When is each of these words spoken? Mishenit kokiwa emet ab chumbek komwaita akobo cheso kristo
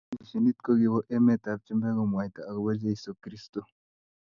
Mishenit 0.17 0.57
kokiwa 0.65 0.99
emet 1.15 1.43
ab 1.51 1.59
chumbek 1.65 1.95
komwaita 1.97 2.41
akobo 2.49 2.71
cheso 2.81 3.11
kristo 3.21 3.61